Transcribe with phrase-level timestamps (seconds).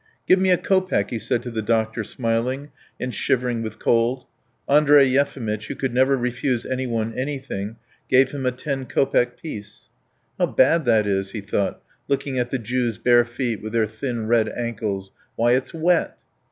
[0.27, 4.25] "Give me a kopeck!" he said to the doctor, smiling, and shivering with cold.
[4.67, 7.75] Andrey Yefimitch, who could never refuse anyone anything,
[8.09, 9.89] gave him a ten kopeck piece.
[10.39, 14.25] "How bad that is!" he thought, looking at the Jew's bare feet with their thin
[14.27, 15.11] red ankles.
[15.35, 16.17] "Why, it's wet."